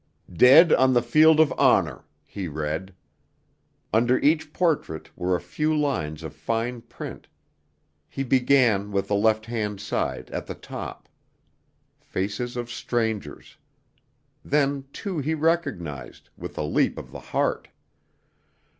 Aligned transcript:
"Dead 0.33 0.73
on 0.73 0.93
the 0.93 1.01
Field 1.03 1.39
of 1.39 1.53
Honor," 1.59 2.03
he 2.25 2.47
read. 2.47 2.95
Under 3.93 4.17
each 4.17 4.51
portrait 4.51 5.15
were 5.15 5.35
a 5.35 5.39
few 5.39 5.77
lines 5.77 6.23
of 6.23 6.33
fine 6.33 6.81
print. 6.81 7.27
He 8.09 8.23
began 8.23 8.91
with 8.91 9.07
the 9.09 9.13
left 9.15 9.45
hand 9.45 9.79
side, 9.79 10.31
at 10.31 10.47
the 10.47 10.55
top. 10.55 11.07
Faces 11.99 12.57
of 12.57 12.71
strangers. 12.71 13.57
Then 14.43 14.85
two 14.91 15.19
he 15.19 15.35
recognized, 15.35 16.31
with 16.35 16.57
a 16.57 16.63
leap 16.63 16.97
of 16.97 17.11
the 17.11 17.19
heart. 17.19 17.67